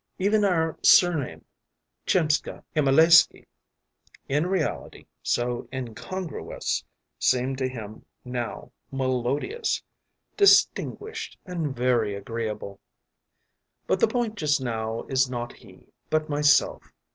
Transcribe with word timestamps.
Even 0.17 0.43
our 0.43 0.79
surname 0.81 1.45
Tchimsha 2.07 2.63
Himalaisky, 2.75 3.45
in 4.27 4.47
reality 4.47 5.05
so 5.21 5.69
incongruous, 5.71 6.83
seemed 7.19 7.59
to 7.59 7.69
him 7.69 8.03
now 8.25 8.71
melodious, 8.89 9.83
distinguished, 10.35 11.37
and 11.45 11.75
very 11.75 12.15
agreeable. 12.15 12.79
“But 13.85 13.99
the 13.99 14.07
point 14.07 14.37
just 14.37 14.59
now 14.59 15.03
is 15.03 15.29
not 15.29 15.53
he, 15.53 15.93
but 16.09 16.29
myself. 16.29 16.81